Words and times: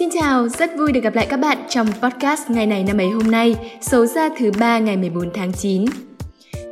Xin 0.00 0.08
chào, 0.20 0.48
rất 0.48 0.70
vui 0.78 0.92
được 0.92 1.00
gặp 1.00 1.14
lại 1.14 1.26
các 1.30 1.36
bạn 1.36 1.58
trong 1.68 1.86
podcast 2.02 2.50
ngày 2.50 2.66
này 2.66 2.84
năm 2.84 3.00
ấy 3.00 3.08
hôm 3.08 3.30
nay, 3.30 3.54
số 3.80 4.06
ra 4.06 4.28
thứ 4.38 4.50
ba 4.60 4.78
ngày 4.78 4.96
14 4.96 5.30
tháng 5.34 5.52
9. 5.52 5.84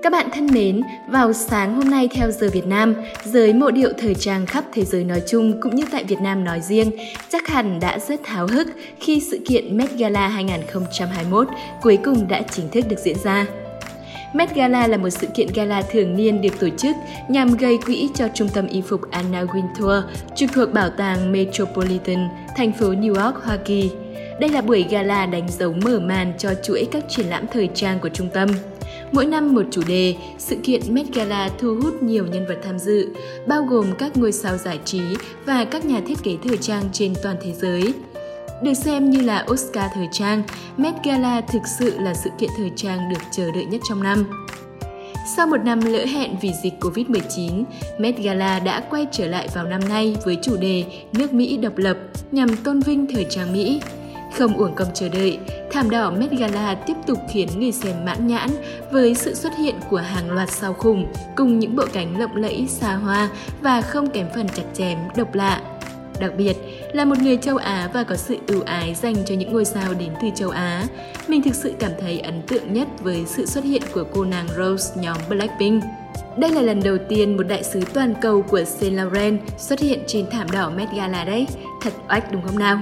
Các 0.02 0.12
bạn 0.12 0.27
thân 0.32 0.46
mến, 0.46 0.80
vào 1.08 1.32
sáng 1.32 1.75
hôm 1.75 1.91
nay 1.91 2.09
theo 2.09 2.30
giờ 2.30 2.48
Việt 2.52 2.66
Nam, 2.66 2.95
giới 3.25 3.52
mộ 3.52 3.70
điệu 3.70 3.93
thời 3.98 4.14
trang 4.14 4.46
khắp 4.46 4.64
thế 4.72 4.84
giới 4.84 5.04
nói 5.04 5.22
chung 5.29 5.61
cũng 5.61 5.77
như 5.77 5.84
tại 5.91 6.04
Việt 6.04 6.20
Nam 6.20 6.45
nói 6.45 6.61
riêng, 6.61 6.91
chắc 7.29 7.48
hẳn 7.48 7.80
đã 7.80 7.98
rất 7.98 8.27
háo 8.27 8.46
hức 8.46 8.68
khi 9.00 9.20
sự 9.30 9.38
kiện 9.48 9.76
Met 9.76 9.90
Gala 9.98 10.29
2021 10.29 11.48
cuối 11.82 11.98
cùng 12.04 12.29
đã 12.29 12.42
chính 12.42 12.68
thức 12.70 12.84
được 12.88 12.98
diễn 12.98 13.16
ra. 13.24 13.46
Met 14.32 14.54
Gala 14.54 14.86
là 14.86 14.96
một 14.96 15.10
sự 15.10 15.26
kiện 15.34 15.48
gala 15.54 15.82
thường 15.82 16.16
niên 16.16 16.42
được 16.42 16.61
tổ 16.61 16.68
chức 16.68 16.96
nhằm 17.29 17.56
gây 17.56 17.79
quỹ 17.86 18.08
cho 18.14 18.29
trung 18.34 18.48
tâm 18.48 18.66
y 18.66 18.80
phục 18.80 19.11
Anna 19.11 19.44
Wintour 19.44 20.02
trực 20.36 20.50
thuộc 20.54 20.72
Bảo 20.72 20.90
tàng 20.90 21.32
Metropolitan, 21.32 22.29
thành 22.56 22.72
phố 22.72 22.86
New 22.86 23.25
York, 23.25 23.44
Hoa 23.44 23.56
Kỳ. 23.56 23.90
Đây 24.40 24.50
là 24.50 24.61
buổi 24.61 24.86
gala 24.90 25.26
đánh 25.26 25.48
dấu 25.48 25.72
mở 25.84 26.00
màn 26.00 26.32
cho 26.39 26.50
chuỗi 26.64 26.89
các 26.93 27.04
triển 27.08 27.26
lãm 27.26 27.46
thời 27.53 27.68
trang 27.75 27.98
của 28.00 28.08
trung 28.08 28.29
tâm. 28.34 28.48
Mỗi 29.12 29.26
năm 29.26 29.54
một 29.54 29.62
chủ 29.70 29.82
đề, 29.89 30.14
sự 30.39 30.56
kiện 30.62 30.81
Met 30.89 31.06
Gala 31.14 31.50
thu 31.58 31.79
hút 31.82 32.03
nhiều 32.03 32.27
nhân 32.27 32.47
vật 32.47 32.58
tham 32.64 32.78
dự, 32.78 33.08
bao 33.47 33.62
gồm 33.62 33.86
các 33.98 34.17
ngôi 34.17 34.33
sao 34.33 34.56
giải 34.56 34.78
trí 34.84 35.00
và 35.47 35.64
các 35.64 35.84
nhà 35.84 36.00
thiết 36.06 36.19
kế 36.22 36.36
thời 36.45 36.56
trang 36.56 36.83
trên 36.92 37.14
toàn 37.22 37.36
thế 37.42 37.53
giới. 37.53 37.92
Được 38.62 38.75
xem 38.75 39.11
như 39.11 39.20
là 39.20 39.44
Oscar 39.50 39.91
thời 39.94 40.08
trang, 40.12 40.42
Met 40.77 40.94
Gala 41.05 41.41
thực 41.41 41.62
sự 41.78 41.98
là 41.98 42.14
sự 42.14 42.30
kiện 42.39 42.50
thời 42.56 42.70
trang 42.77 43.08
được 43.08 43.20
chờ 43.31 43.50
đợi 43.55 43.64
nhất 43.64 43.81
trong 43.89 44.03
năm. 44.03 44.25
Sau 45.36 45.47
một 45.47 45.64
năm 45.64 45.81
lỡ 45.81 46.05
hẹn 46.05 46.36
vì 46.41 46.53
dịch 46.62 46.75
Covid-19, 46.81 47.64
Met 47.98 48.19
Gala 48.19 48.58
đã 48.58 48.81
quay 48.91 49.06
trở 49.12 49.27
lại 49.27 49.48
vào 49.55 49.64
năm 49.64 49.81
nay 49.89 50.17
với 50.25 50.39
chủ 50.42 50.56
đề 50.56 50.84
Nước 51.12 51.33
Mỹ 51.33 51.56
độc 51.56 51.77
lập 51.77 51.97
nhằm 52.33 52.56
tôn 52.56 52.81
vinh 52.81 53.06
thời 53.14 53.27
trang 53.31 53.53
Mỹ. 53.53 53.81
Không 54.39 54.56
uổng 54.56 54.75
công 54.75 54.89
chờ 54.95 55.09
đợi, 55.09 55.39
thảm 55.73 55.91
đỏ 55.91 56.11
Met 56.11 56.31
Gala 56.31 56.75
tiếp 56.75 56.97
tục 57.06 57.19
khiến 57.33 57.48
người 57.56 57.73
xem 57.73 58.05
mãn 58.05 58.27
nhãn 58.27 58.51
với 58.92 59.14
sự 59.14 59.34
xuất 59.34 59.56
hiện 59.59 59.75
của 59.91 59.97
hàng 59.97 60.31
loạt 60.31 60.51
sao 60.51 60.73
khủng 60.73 61.06
cùng 61.36 61.59
những 61.59 61.77
bộ 61.77 61.84
cánh 61.92 62.20
lộng 62.20 62.36
lẫy 62.36 62.67
xa 62.69 62.95
hoa 62.95 63.29
và 63.61 63.81
không 63.81 64.11
kém 64.11 64.27
phần 64.34 64.48
chặt 64.48 64.64
chém 64.75 64.98
độc 65.17 65.34
lạ. 65.34 65.78
Đặc 66.20 66.33
biệt 66.38 66.56
là 66.92 67.05
một 67.05 67.19
người 67.22 67.36
châu 67.36 67.56
Á 67.56 67.91
và 67.94 68.05
có 68.05 68.16
sự 68.16 68.36
ưu 68.47 68.62
ái 68.62 68.94
dành 68.94 69.14
cho 69.27 69.34
những 69.34 69.52
ngôi 69.52 69.64
sao 69.64 69.94
đến 69.94 70.12
từ 70.22 70.28
châu 70.34 70.50
Á, 70.50 70.84
mình 71.28 71.42
thực 71.42 71.55
sự 71.55 71.72
cảm 71.78 71.92
thấy 72.00 72.20
ấn 72.20 72.42
tượng 72.42 72.72
nhất 72.72 72.88
với 73.02 73.24
sự 73.27 73.47
xuất 73.47 73.64
hiện 73.64 73.83
của 73.94 74.05
cô 74.12 74.24
nàng 74.24 74.48
Rose 74.56 75.02
nhóm 75.02 75.16
Blackpink. 75.28 75.83
Đây 76.36 76.50
là 76.50 76.62
lần 76.62 76.83
đầu 76.83 76.96
tiên 77.08 77.36
một 77.36 77.42
đại 77.42 77.64
sứ 77.64 77.80
toàn 77.94 78.14
cầu 78.20 78.42
của 78.42 78.64
Saint 78.64 78.94
Laurent 78.94 79.41
xuất 79.58 79.80
hiện 79.80 79.98
trên 80.06 80.27
thảm 80.30 80.50
đỏ 80.50 80.70
Met 80.77 80.89
Gala 80.96 81.24
đấy, 81.24 81.46
thật 81.83 81.92
oách 82.08 82.33
đúng 82.33 82.42
không 82.42 82.58
nào? 82.58 82.80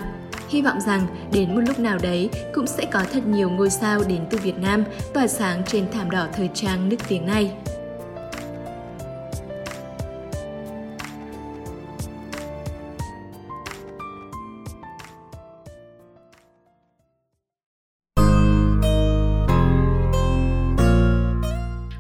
Hy 0.49 0.63
vọng 0.63 0.81
rằng 0.81 1.07
đến 1.33 1.55
một 1.55 1.61
lúc 1.67 1.79
nào 1.79 1.99
đấy 2.03 2.31
cũng 2.55 2.67
sẽ 2.67 2.85
có 2.93 3.03
thật 3.13 3.27
nhiều 3.27 3.51
ngôi 3.51 3.71
sao 3.71 4.01
đến 4.09 4.21
từ 4.31 4.39
Việt 4.39 4.59
Nam 4.59 4.85
tỏa 5.15 5.27
sáng 5.27 5.63
trên 5.67 5.85
thảm 5.93 6.11
đỏ 6.11 6.27
thời 6.37 6.49
trang 6.55 6.89
nước 6.89 6.97
tiếng 7.09 7.27
này. 7.27 7.51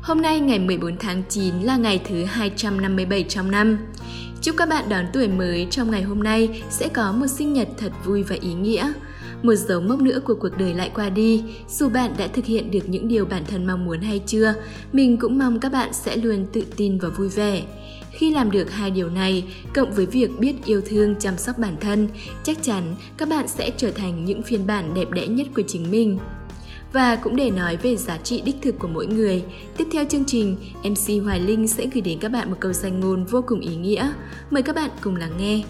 Hôm 0.06 0.22
nay 0.22 0.40
ngày 0.40 0.58
14 0.58 0.96
tháng 0.96 1.22
9 1.28 1.54
là 1.62 1.76
ngày 1.76 2.00
thứ 2.08 2.24
257 2.24 3.22
trong 3.22 3.50
năm. 3.50 3.78
Chúc 4.42 4.56
các 4.56 4.68
bạn 4.68 4.84
đón 4.88 5.04
tuổi 5.12 5.28
mới 5.28 5.66
trong 5.70 5.90
ngày 5.90 6.02
hôm 6.02 6.22
nay 6.22 6.62
sẽ 6.70 6.88
có 6.88 7.12
một 7.12 7.26
sinh 7.26 7.52
nhật 7.52 7.68
thật 7.78 7.92
vui 8.04 8.22
và 8.22 8.36
ý 8.40 8.54
nghĩa. 8.54 8.92
Một 9.42 9.54
dấu 9.54 9.80
mốc 9.80 10.00
nữa 10.00 10.20
của 10.24 10.34
cuộc 10.34 10.58
đời 10.58 10.74
lại 10.74 10.90
qua 10.94 11.08
đi, 11.08 11.44
dù 11.68 11.88
bạn 11.88 12.14
đã 12.18 12.26
thực 12.26 12.44
hiện 12.44 12.70
được 12.70 12.88
những 12.88 13.08
điều 13.08 13.24
bản 13.24 13.42
thân 13.48 13.66
mong 13.66 13.84
muốn 13.84 14.00
hay 14.00 14.18
chưa, 14.26 14.54
mình 14.92 15.16
cũng 15.16 15.38
mong 15.38 15.60
các 15.60 15.72
bạn 15.72 15.92
sẽ 15.92 16.16
luôn 16.16 16.46
tự 16.52 16.62
tin 16.76 16.98
và 16.98 17.08
vui 17.08 17.28
vẻ. 17.28 17.62
Khi 18.10 18.34
làm 18.34 18.50
được 18.50 18.70
hai 18.70 18.90
điều 18.90 19.10
này, 19.10 19.44
cộng 19.74 19.92
với 19.92 20.06
việc 20.06 20.38
biết 20.38 20.54
yêu 20.64 20.80
thương 20.86 21.14
chăm 21.18 21.38
sóc 21.38 21.58
bản 21.58 21.76
thân, 21.80 22.08
chắc 22.44 22.62
chắn 22.62 22.94
các 23.16 23.28
bạn 23.28 23.48
sẽ 23.48 23.70
trở 23.76 23.90
thành 23.90 24.24
những 24.24 24.42
phiên 24.42 24.66
bản 24.66 24.94
đẹp 24.94 25.10
đẽ 25.10 25.26
nhất 25.26 25.46
của 25.54 25.62
chính 25.66 25.90
mình. 25.90 26.18
Và 26.96 27.16
cũng 27.16 27.36
để 27.36 27.50
nói 27.50 27.76
về 27.76 27.96
giá 27.96 28.18
trị 28.18 28.42
đích 28.44 28.56
thực 28.62 28.78
của 28.78 28.88
mỗi 28.88 29.06
người, 29.06 29.44
tiếp 29.76 29.84
theo 29.92 30.04
chương 30.04 30.24
trình, 30.26 30.56
MC 30.82 31.24
Hoài 31.24 31.40
Linh 31.40 31.68
sẽ 31.68 31.86
gửi 31.86 32.00
đến 32.00 32.18
các 32.20 32.28
bạn 32.28 32.50
một 32.50 32.56
câu 32.60 32.72
danh 32.72 33.00
ngôn 33.00 33.24
vô 33.24 33.42
cùng 33.46 33.60
ý 33.60 33.76
nghĩa. 33.76 34.12
Mời 34.50 34.62
các 34.62 34.76
bạn 34.76 34.90
cùng 35.00 35.16
lắng 35.16 35.32
nghe. 35.38 35.62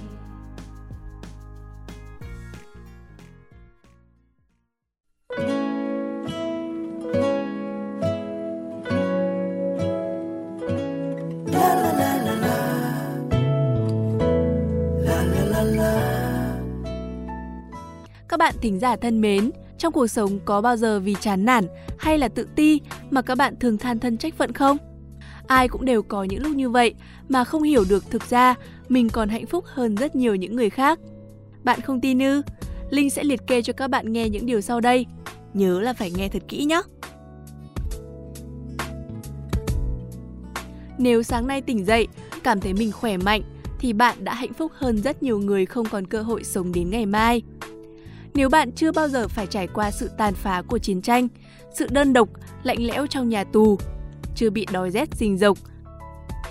Các 18.28 18.38
bạn 18.38 18.54
thính 18.60 18.78
giả 18.78 18.96
thân 18.96 19.20
mến, 19.20 19.50
trong 19.78 19.92
cuộc 19.92 20.06
sống 20.06 20.38
có 20.44 20.60
bao 20.60 20.76
giờ 20.76 21.00
vì 21.00 21.16
chán 21.20 21.44
nản 21.44 21.64
hay 21.98 22.18
là 22.18 22.28
tự 22.28 22.46
ti 22.54 22.80
mà 23.10 23.22
các 23.22 23.34
bạn 23.34 23.54
thường 23.60 23.78
than 23.78 23.98
thân 23.98 24.18
trách 24.18 24.34
phận 24.38 24.52
không? 24.52 24.76
Ai 25.46 25.68
cũng 25.68 25.84
đều 25.84 26.02
có 26.02 26.24
những 26.24 26.42
lúc 26.42 26.54
như 26.54 26.70
vậy 26.70 26.94
mà 27.28 27.44
không 27.44 27.62
hiểu 27.62 27.84
được 27.88 28.10
thực 28.10 28.30
ra 28.30 28.54
mình 28.88 29.08
còn 29.08 29.28
hạnh 29.28 29.46
phúc 29.46 29.64
hơn 29.66 29.94
rất 29.94 30.16
nhiều 30.16 30.34
những 30.34 30.56
người 30.56 30.70
khác. 30.70 30.98
Bạn 31.64 31.80
không 31.80 32.00
tin 32.00 32.18
ư? 32.18 32.42
Linh 32.90 33.10
sẽ 33.10 33.24
liệt 33.24 33.40
kê 33.46 33.62
cho 33.62 33.72
các 33.72 33.88
bạn 33.88 34.12
nghe 34.12 34.28
những 34.28 34.46
điều 34.46 34.60
sau 34.60 34.80
đây. 34.80 35.06
Nhớ 35.54 35.80
là 35.80 35.92
phải 35.92 36.10
nghe 36.10 36.28
thật 36.28 36.42
kỹ 36.48 36.64
nhé. 36.64 36.82
Nếu 40.98 41.22
sáng 41.22 41.46
nay 41.46 41.60
tỉnh 41.60 41.86
dậy, 41.86 42.08
cảm 42.42 42.60
thấy 42.60 42.74
mình 42.74 42.92
khỏe 42.92 43.16
mạnh 43.16 43.42
thì 43.78 43.92
bạn 43.92 44.24
đã 44.24 44.34
hạnh 44.34 44.52
phúc 44.52 44.72
hơn 44.74 45.02
rất 45.02 45.22
nhiều 45.22 45.38
người 45.38 45.66
không 45.66 45.86
còn 45.86 46.06
cơ 46.06 46.22
hội 46.22 46.44
sống 46.44 46.72
đến 46.72 46.90
ngày 46.90 47.06
mai. 47.06 47.42
Nếu 48.36 48.48
bạn 48.48 48.72
chưa 48.72 48.92
bao 48.92 49.08
giờ 49.08 49.28
phải 49.28 49.46
trải 49.46 49.66
qua 49.66 49.90
sự 49.90 50.10
tàn 50.18 50.34
phá 50.34 50.62
của 50.62 50.78
chiến 50.78 51.02
tranh, 51.02 51.28
sự 51.74 51.86
đơn 51.90 52.12
độc, 52.12 52.28
lạnh 52.62 52.86
lẽo 52.86 53.06
trong 53.06 53.28
nhà 53.28 53.44
tù, 53.44 53.78
chưa 54.34 54.50
bị 54.50 54.66
đói 54.72 54.90
rét 54.90 55.08
rình 55.14 55.38
rộc, 55.38 55.58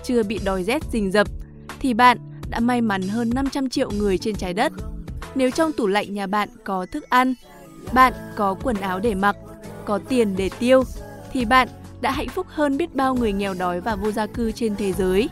chưa 0.03 0.23
bị 0.23 0.39
đói 0.45 0.63
rét 0.63 0.83
rình 0.91 1.11
rập, 1.11 1.27
thì 1.79 1.93
bạn 1.93 2.17
đã 2.49 2.59
may 2.59 2.81
mắn 2.81 3.01
hơn 3.01 3.29
500 3.33 3.69
triệu 3.69 3.91
người 3.91 4.17
trên 4.17 4.35
trái 4.35 4.53
đất. 4.53 4.73
Nếu 5.35 5.51
trong 5.51 5.71
tủ 5.71 5.87
lạnh 5.87 6.13
nhà 6.13 6.27
bạn 6.27 6.49
có 6.63 6.85
thức 6.91 7.09
ăn, 7.09 7.33
bạn 7.93 8.13
có 8.35 8.55
quần 8.63 8.75
áo 8.75 8.99
để 8.99 9.15
mặc, 9.15 9.35
có 9.85 9.99
tiền 10.09 10.35
để 10.37 10.49
tiêu, 10.59 10.83
thì 11.31 11.45
bạn 11.45 11.67
đã 12.01 12.11
hạnh 12.11 12.29
phúc 12.29 12.47
hơn 12.49 12.77
biết 12.77 12.95
bao 12.95 13.15
người 13.15 13.33
nghèo 13.33 13.53
đói 13.53 13.81
và 13.81 13.95
vô 13.95 14.11
gia 14.11 14.25
cư 14.27 14.51
trên 14.51 14.75
thế 14.75 14.93
giới. 14.93 15.29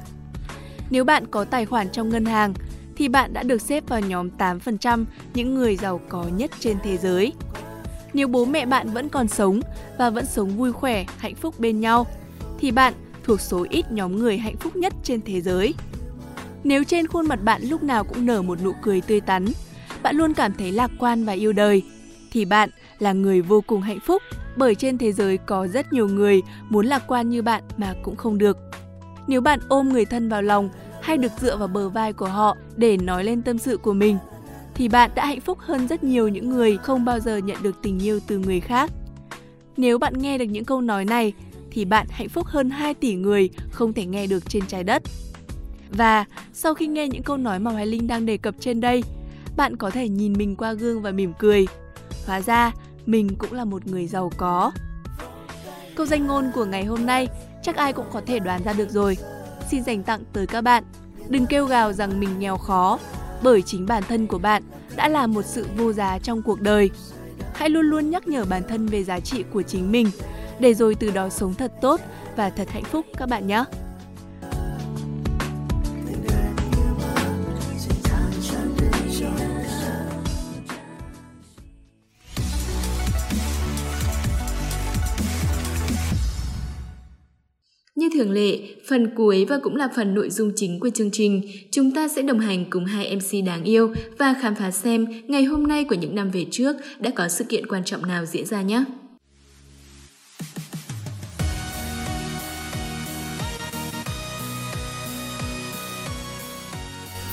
Nếu 0.89 1.03
bạn 1.03 1.25
có 1.31 1.45
tài 1.45 1.65
khoản 1.65 1.89
trong 1.89 2.09
ngân 2.09 2.25
hàng, 2.25 2.53
thì 2.95 3.07
bạn 3.07 3.33
đã 3.33 3.43
được 3.43 3.61
xếp 3.61 3.83
vào 3.87 3.99
nhóm 3.99 4.29
8% 4.37 5.05
những 5.33 5.55
người 5.55 5.75
giàu 5.75 6.01
có 6.09 6.23
nhất 6.23 6.51
trên 6.59 6.77
thế 6.83 6.97
giới. 6.97 7.33
Nếu 8.13 8.27
bố 8.27 8.45
mẹ 8.45 8.65
bạn 8.65 8.89
vẫn 8.89 9.09
còn 9.09 9.27
sống 9.27 9.59
và 9.97 10.09
vẫn 10.09 10.25
sống 10.25 10.57
vui 10.57 10.71
khỏe, 10.71 11.05
hạnh 11.17 11.35
phúc 11.35 11.59
bên 11.59 11.79
nhau, 11.79 12.07
thì 12.59 12.71
bạn 12.71 12.93
thuộc 13.23 13.41
số 13.41 13.65
ít 13.69 13.91
nhóm 13.91 14.15
người 14.15 14.37
hạnh 14.37 14.57
phúc 14.57 14.75
nhất 14.75 14.93
trên 15.03 15.21
thế 15.21 15.41
giới. 15.41 15.73
Nếu 16.63 16.83
trên 16.83 17.07
khuôn 17.07 17.27
mặt 17.27 17.43
bạn 17.43 17.61
lúc 17.63 17.83
nào 17.83 18.03
cũng 18.03 18.25
nở 18.25 18.41
một 18.41 18.63
nụ 18.63 18.71
cười 18.81 19.01
tươi 19.01 19.21
tắn, 19.21 19.45
bạn 20.03 20.15
luôn 20.15 20.33
cảm 20.33 20.53
thấy 20.53 20.71
lạc 20.71 20.91
quan 20.99 21.25
và 21.25 21.33
yêu 21.33 21.53
đời, 21.53 21.83
thì 22.31 22.45
bạn 22.45 22.69
là 22.99 23.13
người 23.13 23.41
vô 23.41 23.61
cùng 23.67 23.81
hạnh 23.81 23.99
phúc 24.05 24.21
bởi 24.55 24.75
trên 24.75 24.97
thế 24.97 25.11
giới 25.11 25.37
có 25.37 25.67
rất 25.67 25.93
nhiều 25.93 26.07
người 26.07 26.41
muốn 26.69 26.85
lạc 26.85 27.03
quan 27.07 27.29
như 27.29 27.41
bạn 27.41 27.63
mà 27.77 27.93
cũng 28.03 28.15
không 28.15 28.37
được. 28.37 28.57
Nếu 29.27 29.41
bạn 29.41 29.59
ôm 29.67 29.89
người 29.89 30.05
thân 30.05 30.29
vào 30.29 30.41
lòng 30.41 30.69
hay 31.03 31.17
được 31.17 31.31
dựa 31.41 31.57
vào 31.57 31.67
bờ 31.67 31.89
vai 31.89 32.13
của 32.13 32.27
họ 32.27 32.57
để 32.75 32.97
nói 32.97 33.23
lên 33.23 33.41
tâm 33.41 33.57
sự 33.57 33.77
của 33.77 33.93
mình 33.93 34.17
thì 34.75 34.87
bạn 34.87 35.11
đã 35.15 35.25
hạnh 35.25 35.41
phúc 35.41 35.57
hơn 35.61 35.87
rất 35.87 36.03
nhiều 36.03 36.27
những 36.27 36.49
người 36.49 36.77
không 36.77 37.05
bao 37.05 37.19
giờ 37.19 37.37
nhận 37.37 37.57
được 37.63 37.75
tình 37.81 37.99
yêu 37.99 38.19
từ 38.27 38.37
người 38.37 38.59
khác. 38.59 38.91
Nếu 39.77 39.97
bạn 39.97 40.13
nghe 40.17 40.37
được 40.37 40.45
những 40.45 40.65
câu 40.65 40.81
nói 40.81 41.05
này 41.05 41.33
thì 41.71 41.85
bạn 41.85 42.07
hạnh 42.09 42.29
phúc 42.29 42.45
hơn 42.47 42.69
2 42.69 42.93
tỷ 42.93 43.15
người 43.15 43.49
không 43.71 43.93
thể 43.93 44.05
nghe 44.05 44.27
được 44.27 44.49
trên 44.49 44.63
trái 44.67 44.83
đất. 44.83 45.03
Và 45.89 46.25
sau 46.53 46.73
khi 46.73 46.87
nghe 46.87 47.07
những 47.07 47.23
câu 47.23 47.37
nói 47.37 47.59
mà 47.59 47.71
Hoài 47.71 47.85
Linh 47.85 48.07
đang 48.07 48.25
đề 48.25 48.37
cập 48.37 48.55
trên 48.59 48.81
đây, 48.81 49.03
bạn 49.57 49.75
có 49.75 49.89
thể 49.89 50.09
nhìn 50.09 50.33
mình 50.33 50.55
qua 50.55 50.73
gương 50.73 51.01
và 51.01 51.11
mỉm 51.11 51.33
cười. 51.39 51.67
Hóa 52.27 52.41
ra, 52.41 52.71
mình 53.05 53.29
cũng 53.37 53.53
là 53.53 53.65
một 53.65 53.87
người 53.87 54.07
giàu 54.07 54.31
có. 54.37 54.71
Câu 55.95 56.05
danh 56.05 56.27
ngôn 56.27 56.51
của 56.53 56.65
ngày 56.65 56.85
hôm 56.85 57.05
nay 57.05 57.27
chắc 57.63 57.75
ai 57.75 57.93
cũng 57.93 58.05
có 58.13 58.21
thể 58.25 58.39
đoán 58.39 58.63
ra 58.63 58.73
được 58.73 58.89
rồi 58.89 59.17
xin 59.71 59.83
dành 59.83 60.03
tặng 60.03 60.23
tới 60.33 60.47
các 60.47 60.61
bạn. 60.61 60.83
Đừng 61.29 61.45
kêu 61.45 61.65
gào 61.65 61.93
rằng 61.93 62.19
mình 62.19 62.39
nghèo 62.39 62.57
khó, 62.57 62.99
bởi 63.43 63.61
chính 63.61 63.85
bản 63.85 64.03
thân 64.03 64.27
của 64.27 64.37
bạn 64.37 64.63
đã 64.95 65.07
là 65.07 65.27
một 65.27 65.45
sự 65.45 65.67
vô 65.77 65.93
giá 65.93 66.19
trong 66.19 66.41
cuộc 66.41 66.61
đời. 66.61 66.89
Hãy 67.53 67.69
luôn 67.69 67.85
luôn 67.85 68.09
nhắc 68.09 68.27
nhở 68.27 68.45
bản 68.45 68.63
thân 68.69 68.87
về 68.87 69.03
giá 69.03 69.19
trị 69.19 69.43
của 69.53 69.61
chính 69.61 69.91
mình, 69.91 70.11
để 70.59 70.73
rồi 70.73 70.95
từ 70.95 71.11
đó 71.11 71.29
sống 71.29 71.53
thật 71.53 71.73
tốt 71.81 72.01
và 72.35 72.49
thật 72.49 72.69
hạnh 72.69 72.83
phúc 72.83 73.05
các 73.17 73.29
bạn 73.29 73.47
nhé. 73.47 73.63
Thường 88.13 88.31
lệ, 88.31 88.59
phần 88.87 89.09
cuối 89.15 89.45
và 89.49 89.59
cũng 89.63 89.75
là 89.75 89.89
phần 89.95 90.13
nội 90.13 90.29
dung 90.29 90.51
chính 90.55 90.79
của 90.79 90.89
chương 90.89 91.11
trình, 91.11 91.41
chúng 91.71 91.91
ta 91.91 92.07
sẽ 92.07 92.21
đồng 92.21 92.39
hành 92.39 92.65
cùng 92.69 92.85
hai 92.85 93.15
MC 93.15 93.45
đáng 93.45 93.63
yêu 93.63 93.93
và 94.17 94.35
khám 94.41 94.55
phá 94.55 94.71
xem 94.71 95.05
ngày 95.27 95.43
hôm 95.43 95.67
nay 95.67 95.83
của 95.83 95.95
những 95.95 96.15
năm 96.15 96.31
về 96.31 96.45
trước 96.51 96.75
đã 96.99 97.09
có 97.15 97.27
sự 97.27 97.43
kiện 97.43 97.67
quan 97.67 97.83
trọng 97.83 98.07
nào 98.07 98.25
diễn 98.25 98.45
ra 98.45 98.61
nhé. 98.61 98.83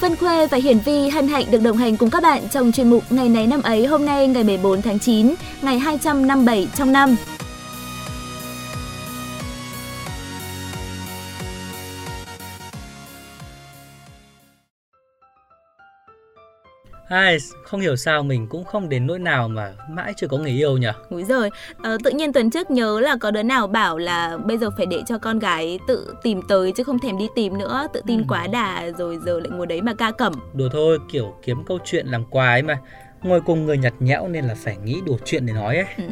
Vân 0.00 0.16
Khuê 0.16 0.46
và 0.46 0.58
Hiển 0.58 0.78
Vi 0.84 1.08
hân 1.08 1.28
hạnh 1.28 1.44
được 1.50 1.62
đồng 1.62 1.76
hành 1.76 1.96
cùng 1.96 2.10
các 2.10 2.22
bạn 2.22 2.42
trong 2.50 2.72
chuyên 2.72 2.90
mục 2.90 3.04
Ngày 3.10 3.28
này 3.28 3.46
năm 3.46 3.62
ấy 3.62 3.86
hôm 3.86 4.04
nay 4.04 4.28
ngày 4.28 4.44
14 4.44 4.82
tháng 4.82 4.98
9, 4.98 5.34
ngày 5.62 5.78
257 5.78 6.68
trong 6.76 6.92
năm. 6.92 7.16
Ai, 17.10 17.38
không 17.62 17.80
hiểu 17.80 17.96
sao 17.96 18.22
mình 18.22 18.46
cũng 18.46 18.64
không 18.64 18.88
đến 18.88 19.06
nỗi 19.06 19.18
nào 19.18 19.48
mà 19.48 19.72
mãi 19.88 20.12
chưa 20.16 20.28
có 20.28 20.38
người 20.38 20.50
yêu 20.50 20.76
nhỉ? 20.76 20.88
Úi 21.08 21.24
rồi, 21.24 21.50
ờ, 21.82 21.98
tự 22.04 22.10
nhiên 22.10 22.32
tuần 22.32 22.50
trước 22.50 22.70
nhớ 22.70 23.00
là 23.00 23.16
có 23.20 23.30
đứa 23.30 23.42
nào 23.42 23.66
bảo 23.66 23.98
là 23.98 24.36
bây 24.36 24.58
giờ 24.58 24.70
phải 24.76 24.86
để 24.86 25.02
cho 25.06 25.18
con 25.18 25.38
gái 25.38 25.78
tự 25.88 26.14
tìm 26.22 26.40
tới 26.48 26.72
chứ 26.72 26.84
không 26.84 26.98
thèm 26.98 27.18
đi 27.18 27.28
tìm 27.34 27.58
nữa, 27.58 27.86
tự 27.92 28.02
tin 28.06 28.18
ừ. 28.18 28.24
quá 28.28 28.46
đà 28.46 28.90
rồi 28.98 29.18
giờ 29.26 29.40
lại 29.40 29.50
ngồi 29.50 29.66
đấy 29.66 29.82
mà 29.82 29.94
ca 29.94 30.10
cẩm. 30.10 30.32
Đùa 30.54 30.68
thôi, 30.72 30.98
kiểu 31.12 31.34
kiếm 31.42 31.64
câu 31.64 31.78
chuyện 31.84 32.06
làm 32.06 32.24
quà 32.24 32.50
ấy 32.50 32.62
mà 32.62 32.78
ngồi 33.22 33.40
cùng 33.40 33.66
người 33.66 33.78
nhặt 33.78 33.94
nhẽo 34.00 34.28
nên 34.28 34.44
là 34.44 34.54
phải 34.54 34.76
nghĩ 34.84 35.00
đủ 35.06 35.18
chuyện 35.24 35.46
để 35.46 35.52
nói 35.52 35.76
ấy. 35.76 35.86
Ừ. 35.96 36.04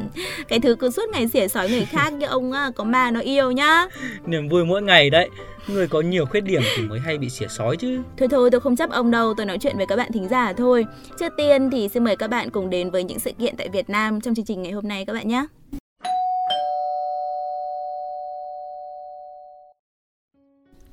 Cái 0.48 0.60
thứ 0.60 0.76
cứ 0.76 0.90
suốt 0.90 1.08
ngày 1.12 1.28
xỉa 1.28 1.48
sói 1.48 1.68
người 1.70 1.84
khác 1.84 2.12
như 2.12 2.26
ông 2.26 2.52
có 2.74 2.84
ma 2.84 3.10
nó 3.10 3.20
yêu 3.20 3.50
nhá. 3.50 3.86
Niềm 4.26 4.48
vui 4.48 4.64
mỗi 4.64 4.82
ngày 4.82 5.10
đấy. 5.10 5.28
Người 5.68 5.88
có 5.88 6.00
nhiều 6.00 6.26
khuyết 6.26 6.40
điểm 6.40 6.62
thì 6.76 6.82
mới 6.82 7.00
hay 7.00 7.18
bị 7.18 7.30
xỉa 7.30 7.46
sói 7.48 7.76
chứ. 7.76 8.02
Thôi 8.16 8.28
thôi 8.30 8.50
tôi 8.50 8.60
không 8.60 8.76
chấp 8.76 8.90
ông 8.90 9.10
đâu, 9.10 9.34
tôi 9.36 9.46
nói 9.46 9.58
chuyện 9.60 9.76
với 9.76 9.86
các 9.86 9.96
bạn 9.96 10.12
thính 10.12 10.28
giả 10.28 10.52
thôi. 10.52 10.86
Trước 11.18 11.32
tiên 11.36 11.70
thì 11.70 11.88
xin 11.88 12.04
mời 12.04 12.16
các 12.16 12.30
bạn 12.30 12.50
cùng 12.50 12.70
đến 12.70 12.90
với 12.90 13.04
những 13.04 13.18
sự 13.18 13.32
kiện 13.38 13.56
tại 13.56 13.68
Việt 13.68 13.90
Nam 13.90 14.20
trong 14.20 14.34
chương 14.34 14.44
trình 14.44 14.62
ngày 14.62 14.72
hôm 14.72 14.88
nay 14.88 15.04
các 15.04 15.12
bạn 15.12 15.28
nhé. 15.28 15.46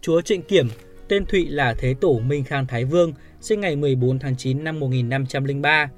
Chúa 0.02 0.22
Trịnh 0.22 0.42
Kiểm, 0.42 0.70
tên 1.08 1.26
Thụy 1.26 1.46
là 1.46 1.76
Thế 1.78 1.96
Tổ 2.02 2.20
Minh 2.20 2.44
Khang 2.44 2.68
Thái 2.68 2.86
Vương, 2.86 3.14
sinh 3.42 3.60
ngày 3.60 3.76
14 3.76 4.20
tháng 4.20 4.36
9 4.36 4.64
năm 4.64 4.80
1503, 4.80 5.90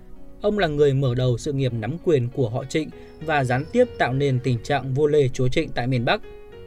Ông 0.42 0.60
là 0.60 0.68
người 0.68 0.94
mở 0.94 1.16
đầu 1.16 1.38
sự 1.38 1.54
nghiệp 1.54 1.74
nắm 1.74 1.98
quyền 2.04 2.30
của 2.30 2.50
họ 2.50 2.63
Trịnh 2.66 2.89
và 3.25 3.44
gián 3.44 3.66
tiếp 3.72 3.88
tạo 3.98 4.13
nên 4.13 4.39
tình 4.44 4.57
trạng 4.63 4.94
vua 4.94 5.07
lê 5.07 5.28
chúa 5.28 5.48
Trịnh 5.48 5.69
tại 5.69 5.88
miền 5.88 6.06
Bắc. 6.06 6.22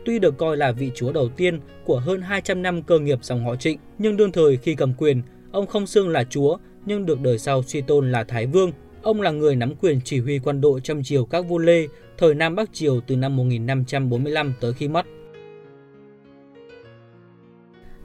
Tuy 0.05 0.19
được 0.19 0.39
coi 0.39 0.57
là 0.57 0.73
vị 0.73 0.91
chúa 0.95 1.13
đầu 1.13 1.29
tiên 1.29 1.61
của 1.85 1.99
hơn 1.99 2.21
200 2.21 2.63
năm 2.63 2.83
cơ 2.83 2.99
nghiệp 2.99 3.19
dòng 3.23 3.45
họ 3.45 3.57
Trịnh, 3.57 3.79
nhưng 3.99 4.17
đương 4.17 4.33
thời 4.33 4.57
khi 4.57 4.75
cầm 4.75 4.95
quyền, 4.99 5.23
ông 5.53 5.67
không 5.67 5.87
xưng 5.87 6.09
là 6.09 6.25
chúa 6.25 6.57
nhưng 6.87 7.07
được 7.07 7.21
đời 7.21 7.39
sau 7.39 7.63
suy 7.63 7.81
tôn 7.81 8.13
là 8.13 8.25
Thái 8.25 8.47
Vương. 8.47 8.73
Ông 9.03 9.21
là 9.21 9.31
người 9.31 9.57
nắm 9.57 9.75
quyền 9.75 10.01
chỉ 10.05 10.21
huy 10.21 10.39
quân 10.39 10.61
đội 10.61 10.81
trong 10.81 11.03
triều 11.03 11.25
các 11.25 11.41
vua 11.41 11.59
Lê 11.59 11.87
thời 12.19 12.35
Nam 12.35 12.55
Bắc 12.55 12.73
Triều 12.73 13.01
từ 13.01 13.17
năm 13.17 13.37
1545 13.37 14.55
tới 14.61 14.73
khi 14.73 14.89
mất. 14.89 15.07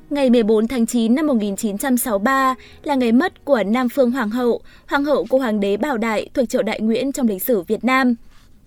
Ngày 0.10 0.30
14 0.30 0.68
tháng 0.68 0.86
9 0.86 1.16
năm 1.16 1.28
1963 1.28 2.56
là 2.84 2.96
ngày 2.96 3.12
mất 3.12 3.46
của 3.46 3.64
Nam 3.64 3.90
Phương 3.90 4.12
Hoàng 4.12 4.30
hậu, 4.30 4.62
hoàng 4.88 5.06
hậu 5.06 5.26
của 5.30 5.38
Hoàng 5.38 5.60
đế 5.60 5.78
Bảo 5.78 5.98
Đại 5.98 6.30
thuộc 6.34 6.50
triều 6.50 6.62
Đại 6.62 6.82
Nguyễn 6.82 7.12
trong 7.12 7.28
lịch 7.28 7.44
sử 7.44 7.62
Việt 7.62 7.84
Nam. 7.84 8.16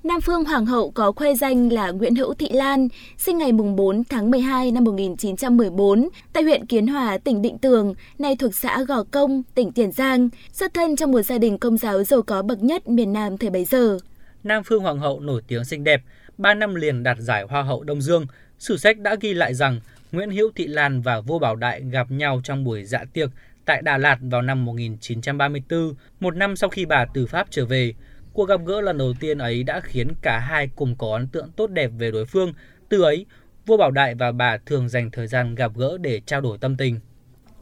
Nam 0.05 0.21
Phương 0.21 0.45
Hoàng 0.45 0.67
hậu 0.67 0.91
có 0.91 1.13
khoe 1.13 1.35
danh 1.35 1.73
là 1.73 1.91
Nguyễn 1.91 2.15
Hữu 2.15 2.35
Thị 2.35 2.49
Lan, 2.53 2.89
sinh 3.17 3.39
ngày 3.39 3.53
4 3.53 4.05
tháng 4.05 4.31
12 4.31 4.71
năm 4.71 4.85
1914 4.85 6.09
tại 6.33 6.43
huyện 6.43 6.67
Kiến 6.67 6.87
Hòa, 6.87 7.19
tỉnh 7.19 7.43
Định 7.43 7.59
Tường, 7.59 7.95
nay 8.19 8.37
thuộc 8.37 8.55
xã 8.55 8.83
Gò 8.83 9.05
Công, 9.11 9.43
tỉnh 9.55 9.73
Tiền 9.73 9.93
Giang, 9.93 10.29
xuất 10.53 10.75
thân 10.75 10.97
trong 10.97 11.13
một 11.13 11.23
gia 11.23 11.39
đình 11.39 11.59
công 11.59 11.77
giáo 11.77 12.05
giàu 12.05 12.23
có 12.23 12.43
bậc 12.43 12.63
nhất 12.63 12.89
miền 12.89 13.13
Nam 13.13 13.39
thời 13.39 13.51
bấy 13.51 13.65
giờ. 13.65 13.99
Nam 14.45 14.63
Phương 14.67 14.83
Hoàng 14.83 14.99
hậu 14.99 15.21
nổi 15.21 15.43
tiếng 15.49 15.65
xinh 15.65 15.85
đẹp, 15.85 16.01
3 16.39 16.55
năm 16.55 16.75
liền 16.75 17.03
đạt 17.03 17.17
giải 17.21 17.45
Hoa 17.49 17.63
hậu 17.63 17.85
Đông 17.85 18.03
Dương. 18.03 18.27
Sử 18.59 18.77
sách 18.77 18.99
đã 18.99 19.17
ghi 19.21 19.35
lại 19.35 19.55
rằng 19.55 19.81
Nguyễn 20.13 20.31
Hữu 20.31 20.51
Thị 20.55 20.67
Lan 20.67 21.01
và 21.01 21.21
vua 21.21 21.39
Bảo 21.39 21.57
Đại 21.57 21.83
gặp 21.91 22.11
nhau 22.11 22.41
trong 22.45 22.65
buổi 22.65 22.85
dạ 22.85 23.05
tiệc 23.13 23.31
tại 23.65 23.83
Đà 23.83 23.99
Lạt 23.99 24.19
vào 24.21 24.43
năm 24.43 24.65
1934, 24.65 25.95
một 26.21 26.37
năm 26.37 26.57
sau 26.57 26.71
khi 26.71 26.87
bà 26.87 27.05
từ 27.15 27.27
Pháp 27.27 27.47
trở 27.51 27.67
về. 27.67 27.95
Cuộc 28.33 28.45
gặp 28.45 28.61
gỡ 28.67 28.81
lần 28.81 28.99
đầu 28.99 29.15
tiên 29.21 29.39
ấy 29.39 29.63
đã 29.63 29.81
khiến 29.81 30.09
cả 30.23 30.39
hai 30.39 30.69
cùng 30.77 30.97
có 30.99 31.13
ấn 31.13 31.29
tượng 31.29 31.51
tốt 31.57 31.67
đẹp 31.67 31.91
về 31.99 32.11
đối 32.11 32.25
phương. 32.25 32.53
Từ 32.89 33.03
ấy, 33.03 33.27
vua 33.67 33.77
Bảo 33.77 33.91
Đại 33.91 34.15
và 34.15 34.33
bà 34.33 34.57
thường 34.67 34.89
dành 34.89 35.11
thời 35.11 35.27
gian 35.27 35.55
gặp 35.55 35.73
gỡ 35.77 35.99
để 36.01 36.21
trao 36.27 36.41
đổi 36.41 36.59
tâm 36.59 36.77
tình. 36.77 37.01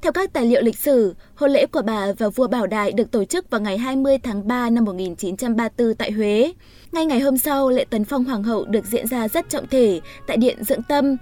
Theo 0.03 0.13
các 0.13 0.33
tài 0.33 0.47
liệu 0.47 0.63
lịch 0.63 0.79
sử, 0.79 1.15
hôn 1.35 1.51
lễ 1.51 1.67
của 1.67 1.83
bà 1.83 2.13
và 2.19 2.29
vua 2.29 2.49
Bảo 2.49 2.67
Đại 2.67 2.93
được 2.93 3.11
tổ 3.11 3.25
chức 3.25 3.51
vào 3.51 3.61
ngày 3.61 3.79
20 3.79 4.19
tháng 4.19 4.49
3 4.49 4.71
năm 4.71 4.85
1934 4.85 5.95
tại 5.95 6.11
Huế. 6.11 6.53
Ngay 6.93 7.07
ngày 7.07 7.21
hôm 7.21 7.39
sau, 7.39 7.71
lễ 7.71 7.85
tấn 7.91 8.05
phong 8.05 8.25
hoàng 8.25 8.43
hậu 8.43 8.65
được 8.65 8.85
diễn 8.85 9.07
ra 9.07 9.29
rất 9.29 9.49
trọng 9.49 9.67
thể 9.67 10.01
tại 10.27 10.37
Điện 10.37 10.65
Dưỡng 10.65 10.83
Tâm. 10.83 11.17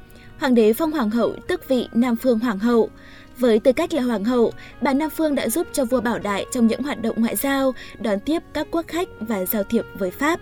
Hoàng 0.45 0.55
đế 0.55 0.73
phong 0.73 0.93
hoàng 0.93 1.11
hậu 1.11 1.35
tức 1.49 1.69
vị 1.69 1.89
Nam 1.93 2.17
Phương 2.17 2.39
Hoàng 2.39 2.59
hậu. 2.59 2.91
Với 3.39 3.59
tư 3.59 3.73
cách 3.73 3.93
là 3.93 4.03
hoàng 4.03 4.25
hậu, 4.25 4.53
bà 4.81 4.93
Nam 4.93 5.11
Phương 5.11 5.35
đã 5.35 5.49
giúp 5.49 5.67
cho 5.73 5.85
vua 5.85 6.01
Bảo 6.01 6.19
Đại 6.19 6.47
trong 6.53 6.67
những 6.67 6.83
hoạt 6.83 7.03
động 7.03 7.17
ngoại 7.19 7.37
giao, 7.37 7.75
đón 8.01 8.21
tiếp 8.21 8.43
các 8.53 8.67
quốc 8.71 8.87
khách 8.89 9.09
và 9.21 9.45
giao 9.45 9.65
thiệp 9.65 9.85
với 9.95 10.11
Pháp. 10.11 10.41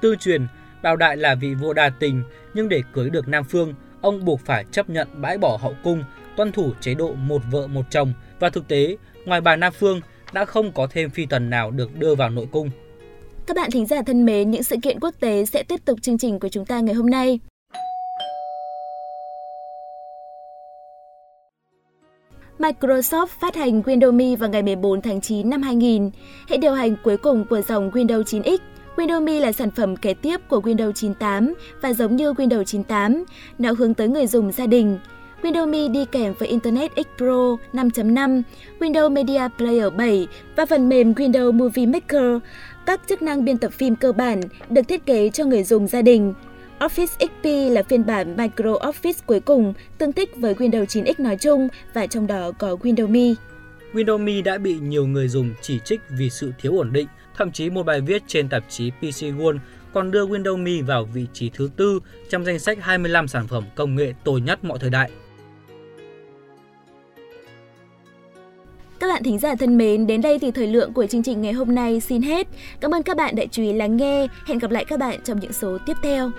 Tư 0.00 0.16
truyền, 0.20 0.46
Bảo 0.82 0.96
Đại 0.96 1.16
là 1.16 1.34
vị 1.34 1.54
vua 1.54 1.72
đa 1.72 1.90
tình, 2.00 2.22
nhưng 2.54 2.68
để 2.68 2.82
cưới 2.92 3.10
được 3.10 3.28
Nam 3.28 3.44
Phương, 3.44 3.74
ông 4.00 4.24
buộc 4.24 4.40
phải 4.44 4.64
chấp 4.72 4.90
nhận 4.90 5.08
bãi 5.14 5.38
bỏ 5.38 5.58
hậu 5.60 5.74
cung, 5.84 6.04
tuân 6.36 6.52
thủ 6.52 6.72
chế 6.80 6.94
độ 6.94 7.12
một 7.12 7.42
vợ 7.50 7.66
một 7.66 7.84
chồng 7.90 8.12
và 8.40 8.50
thực 8.50 8.68
tế, 8.68 8.96
ngoài 9.24 9.40
bà 9.40 9.56
Nam 9.56 9.72
Phương, 9.78 10.00
đã 10.32 10.44
không 10.44 10.72
có 10.72 10.86
thêm 10.90 11.10
phi 11.10 11.26
tần 11.26 11.50
nào 11.50 11.70
được 11.70 11.98
đưa 11.98 12.14
vào 12.14 12.30
nội 12.30 12.46
cung. 12.52 12.70
Các 13.46 13.56
bạn 13.56 13.70
thính 13.70 13.86
giả 13.86 14.02
thân 14.06 14.26
mến, 14.26 14.50
những 14.50 14.62
sự 14.62 14.76
kiện 14.82 15.00
quốc 15.00 15.14
tế 15.20 15.44
sẽ 15.44 15.62
tiếp 15.62 15.80
tục 15.84 16.02
chương 16.02 16.18
trình 16.18 16.40
của 16.40 16.48
chúng 16.48 16.66
ta 16.66 16.80
ngày 16.80 16.94
hôm 16.94 17.10
nay. 17.10 17.40
Microsoft 22.60 23.26
phát 23.40 23.56
hành 23.56 23.80
Windows 23.80 24.12
Me 24.12 24.36
vào 24.36 24.50
ngày 24.50 24.62
14 24.62 25.02
tháng 25.02 25.20
9 25.20 25.50
năm 25.50 25.62
2000, 25.62 26.10
hệ 26.48 26.56
điều 26.56 26.72
hành 26.72 26.96
cuối 27.04 27.16
cùng 27.16 27.44
của 27.44 27.60
dòng 27.60 27.90
Windows 27.90 28.22
9X. 28.22 28.58
Windows 28.96 29.22
Me 29.22 29.40
là 29.40 29.52
sản 29.52 29.70
phẩm 29.70 29.96
kế 29.96 30.14
tiếp 30.14 30.40
của 30.48 30.60
Windows 30.60 30.92
98 30.92 31.54
và 31.82 31.92
giống 31.92 32.16
như 32.16 32.32
Windows 32.32 32.64
98, 32.64 33.24
nó 33.58 33.72
hướng 33.78 33.94
tới 33.94 34.08
người 34.08 34.26
dùng 34.26 34.52
gia 34.52 34.66
đình. 34.66 34.98
Windows 35.42 35.68
Me 35.68 35.88
đi 35.88 36.04
kèm 36.04 36.34
với 36.38 36.48
Internet 36.48 36.94
Explorer 36.94 37.60
5.5, 37.72 38.42
Windows 38.78 39.12
Media 39.12 39.48
Player 39.58 39.92
7 39.96 40.28
và 40.56 40.66
phần 40.66 40.88
mềm 40.88 41.12
Windows 41.12 41.52
Movie 41.52 41.86
Maker. 41.86 42.38
Các 42.86 43.00
chức 43.08 43.22
năng 43.22 43.44
biên 43.44 43.58
tập 43.58 43.72
phim 43.72 43.96
cơ 43.96 44.12
bản 44.12 44.40
được 44.70 44.82
thiết 44.88 45.06
kế 45.06 45.30
cho 45.30 45.44
người 45.44 45.62
dùng 45.62 45.86
gia 45.86 46.02
đình. 46.02 46.34
Office 46.80 47.06
XP 47.06 47.72
là 47.74 47.82
phiên 47.82 48.06
bản 48.06 48.36
Microsoft 48.36 49.12
cuối 49.26 49.40
cùng, 49.40 49.74
tương 49.98 50.12
thích 50.12 50.30
với 50.36 50.54
Windows 50.54 50.84
9X 50.84 51.14
nói 51.18 51.36
chung 51.36 51.68
và 51.94 52.06
trong 52.06 52.26
đó 52.26 52.52
có 52.58 52.76
Windows 52.82 53.08
Me. 53.08 53.34
Windows 53.92 54.18
Me 54.18 54.40
đã 54.40 54.58
bị 54.58 54.78
nhiều 54.78 55.06
người 55.06 55.28
dùng 55.28 55.50
chỉ 55.62 55.78
trích 55.84 56.00
vì 56.10 56.30
sự 56.30 56.52
thiếu 56.58 56.76
ổn 56.76 56.92
định, 56.92 57.06
thậm 57.36 57.52
chí 57.52 57.70
một 57.70 57.82
bài 57.82 58.00
viết 58.00 58.22
trên 58.26 58.48
tạp 58.48 58.64
chí 58.68 58.90
PC 58.90 59.22
World 59.22 59.58
còn 59.92 60.10
đưa 60.10 60.26
Windows 60.26 60.56
Me 60.56 60.82
vào 60.82 61.04
vị 61.04 61.26
trí 61.32 61.50
thứ 61.54 61.70
tư 61.76 62.00
trong 62.28 62.44
danh 62.44 62.58
sách 62.58 62.78
25 62.80 63.28
sản 63.28 63.46
phẩm 63.48 63.64
công 63.74 63.94
nghệ 63.94 64.12
tồi 64.24 64.40
nhất 64.40 64.64
mọi 64.64 64.78
thời 64.78 64.90
đại. 64.90 65.10
Các 69.00 69.08
bạn 69.08 69.22
thính 69.22 69.38
giả 69.38 69.54
thân 69.54 69.78
mến, 69.78 70.06
đến 70.06 70.22
đây 70.22 70.38
thì 70.38 70.50
thời 70.50 70.66
lượng 70.66 70.92
của 70.92 71.06
chương 71.06 71.22
trình 71.22 71.42
ngày 71.42 71.52
hôm 71.52 71.74
nay 71.74 72.00
xin 72.00 72.22
hết. 72.22 72.46
Cảm 72.80 72.94
ơn 72.94 73.02
các 73.02 73.16
bạn 73.16 73.36
đã 73.36 73.44
chú 73.50 73.62
ý 73.62 73.72
lắng 73.72 73.96
nghe. 73.96 74.26
Hẹn 74.46 74.58
gặp 74.58 74.70
lại 74.70 74.84
các 74.84 74.98
bạn 74.98 75.20
trong 75.24 75.40
những 75.40 75.52
số 75.52 75.78
tiếp 75.86 75.96
theo. 76.02 76.30